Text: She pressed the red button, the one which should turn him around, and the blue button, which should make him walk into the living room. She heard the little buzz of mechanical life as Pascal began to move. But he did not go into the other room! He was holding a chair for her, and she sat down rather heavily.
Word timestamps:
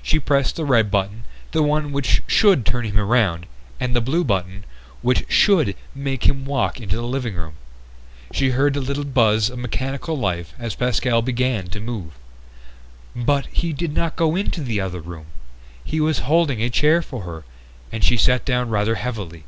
She 0.00 0.18
pressed 0.18 0.56
the 0.56 0.64
red 0.64 0.90
button, 0.90 1.24
the 1.52 1.62
one 1.62 1.92
which 1.92 2.22
should 2.26 2.64
turn 2.64 2.86
him 2.86 2.98
around, 2.98 3.44
and 3.78 3.94
the 3.94 4.00
blue 4.00 4.24
button, 4.24 4.64
which 5.02 5.26
should 5.28 5.76
make 5.94 6.24
him 6.24 6.46
walk 6.46 6.80
into 6.80 6.96
the 6.96 7.02
living 7.06 7.34
room. 7.34 7.52
She 8.32 8.48
heard 8.52 8.72
the 8.72 8.80
little 8.80 9.04
buzz 9.04 9.50
of 9.50 9.58
mechanical 9.58 10.16
life 10.16 10.54
as 10.58 10.74
Pascal 10.74 11.20
began 11.20 11.66
to 11.66 11.80
move. 11.80 12.12
But 13.14 13.44
he 13.48 13.74
did 13.74 13.92
not 13.92 14.16
go 14.16 14.36
into 14.36 14.62
the 14.62 14.80
other 14.80 15.02
room! 15.02 15.26
He 15.84 16.00
was 16.00 16.20
holding 16.20 16.62
a 16.62 16.70
chair 16.70 17.02
for 17.02 17.24
her, 17.24 17.44
and 17.92 18.02
she 18.02 18.16
sat 18.16 18.46
down 18.46 18.70
rather 18.70 18.94
heavily. 18.94 19.44